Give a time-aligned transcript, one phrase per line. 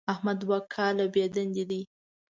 [0.13, 1.81] احمد دوه کاله بېدندې دی.